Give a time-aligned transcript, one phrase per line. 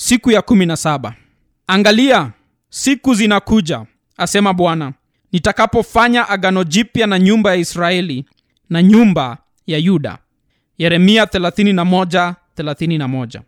[0.00, 1.14] siku ya kumi na saba.
[1.66, 2.32] Angalia
[2.70, 4.92] siku zinakuja asema bwana
[5.32, 8.24] nitakapofanya agano jipya na nyumba ya israeli
[8.70, 10.18] na nyumba ya yuda.
[10.78, 13.40] Yeremia 31, 31.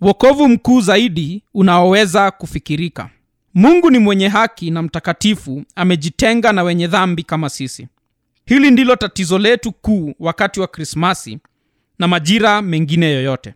[0.00, 3.10] wokovu mkuu zaidi unaoweza kufikirika.
[3.54, 7.88] Mungu ni mwenye haki na mtakatifu amejitenga na wenye dhambi kama sisi.
[8.46, 11.38] Hili ndilo tatizo letu kuu wakati wa krismasi
[11.98, 13.54] na majira mengine yoyote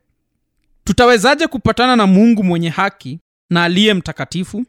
[0.85, 3.21] tutawezaje kupatana na mungu mwenye haki
[3.51, 4.65] na aliye mtakatifu?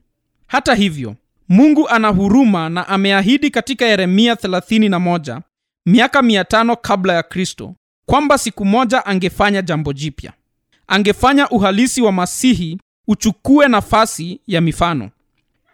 [0.48, 1.16] Hata hivyo
[1.50, 5.42] mungu ana huruma na ameahidi katika yeremia 31
[5.86, 10.34] miaka 5 kabla ya kristo kwamba siku moja angefanya jambo jipya.
[10.88, 15.10] Angefanya uhalisi wa masihi uchukue nafasi ya mifano.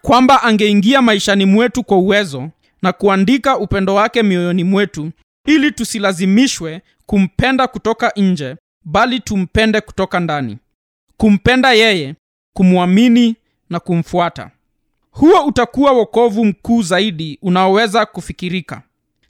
[0.02, 2.50] Kwamba angeingia maishani mwetu kwa uwezo
[2.81, 5.12] na kuandika upendo wake mioyoni mwetu
[5.48, 10.58] ili tusilazimishwe kumpenda kutoka nje bali tumpende kutoka ndani
[11.17, 12.16] kumpenda yeye
[12.55, 13.35] kumwamini
[13.70, 14.52] na kumfuata.
[15.12, 18.81] Huo utakuwa wokovu mkuu zaidi unaoweza kufikirika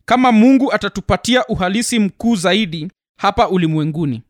[0.05, 4.21] kama mungu atatupatia uhalisi mkuu zaidi hapa ulimwenguni.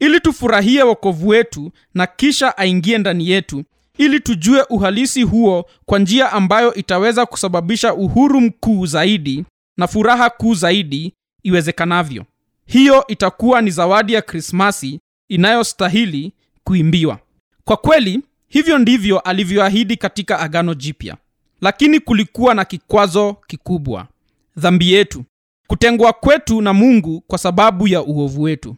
[0.00, 3.64] Ili tufurahie wokovu wetu na kisha aingie ndani yetu
[3.98, 9.44] ili tujue uhalisi huo kwa njia ambayo itaweza kusababisha uhuru mkuu zaidi
[9.76, 12.24] na furaha kuu zaidi iwezekanavyo
[12.66, 16.32] hiyo itakuwa ni zawadi ya krismasi inayostahili
[16.64, 17.18] kuimbiwa.
[17.64, 21.16] Kwa kweli hivyo ndivyo alivyoahidi katika agano jipya.
[21.60, 24.08] Lakini kulikuwa na kikwazo kikubwa
[24.56, 25.24] dhambi yetu
[25.66, 28.76] kutengwa kwetu na mungu kwa sababu ya uovu wetu.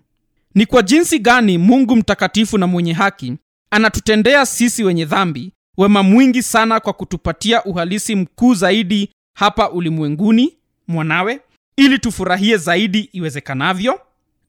[0.54, 3.34] Ni kwa jinsi gani mungu mtakatifu na mwenye haki
[3.70, 10.54] anatutendea sisi wenye dhambi wema mwingi sana kwa kutupatia uhalisi mkuu zaidi hapa ulimwenguni
[10.88, 11.40] mwanawe
[11.76, 14.00] ili tufurahie zaidi iwezekanavyo.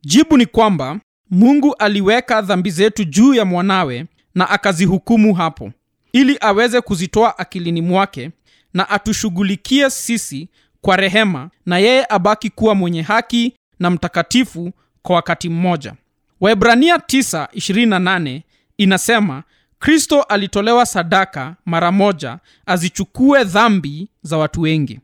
[0.02, 1.00] Jibu ni kwamba
[1.32, 5.72] mungu aliweka dhambi zetu juu ya mwanawe na akazihukumu hapo
[6.14, 8.32] ili aweze kuzitoa akilini mwake
[8.74, 10.50] na atushughulikie sisi
[10.82, 15.94] kwa rehema na yeye abaki kuwa mwenye haki na mtakatifu kwa wakati mmoja.
[16.42, 18.42] Waibrania 9:28
[18.78, 19.44] inasema
[19.80, 25.00] kristo alitolewa sadaka mara moja azichukue dhambi za watu wengi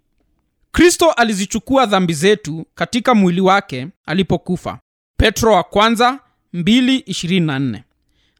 [0.71, 4.79] kristo alizichukua dhambi zetu katika mwili wake alipokufa.
[5.17, 6.19] Petro wa kwanza
[6.53, 7.81] 2:24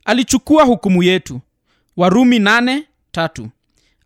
[0.06, 1.42] alichukua hukumu yetu.
[1.98, 3.48] Warumi 8:3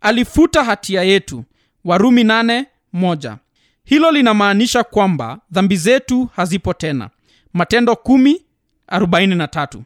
[0.00, 1.44] alifuta hatia yetu.
[1.84, 3.36] Warumi 8:1
[3.84, 7.10] hilo linamaanisha kwamba dhambi zetu hazipo tena.
[7.52, 9.80] Matendo 10:43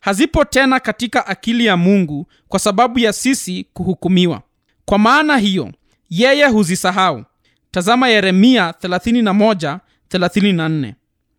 [0.00, 4.42] hazipo tena katika akili ya mungu kwa sababu ya sisi kuhukumiwa.
[4.84, 5.72] Kwa maana hiyo
[6.10, 7.24] yeye huzisahau
[7.74, 10.92] tazama yeremia 31:34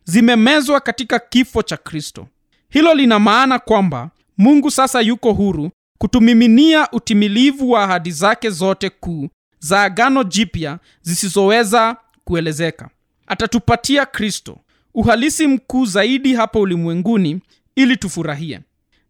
[0.03, 2.27] zimemezwa katika kifo cha kristo.
[2.69, 9.29] Hilo lina maana kwamba mungu sasa yuko huru kutumiminia utimilivu wa ahadi zake zote kuu
[9.59, 12.89] za agano jipya zisizoweza kuelezeka.
[13.27, 14.57] Atatupatia kristo
[14.93, 17.41] uhalisi mkuu zaidi hapa ulimwenguni
[17.75, 18.59] ili tufurahie.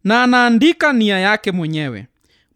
[0.04, 2.06] Na anaandika nia yake mwenyewe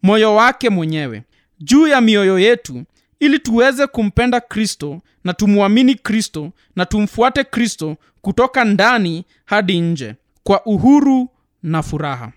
[0.03, 1.23] moyo wake mwenyewe
[1.59, 2.83] juu ya mioyo yetu
[3.21, 10.65] ili tuweze kumpenda kristo na tumwamini kristo na tumfuate kristo kutoka ndani hadi nje kwa
[10.65, 11.29] uhuru
[11.63, 12.31] na furaha